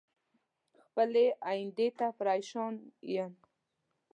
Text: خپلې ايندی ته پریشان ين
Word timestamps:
خپلې 0.83 1.25
ايندی 1.49 1.87
ته 1.97 2.07
پریشان 2.17 2.73
ين 3.15 3.31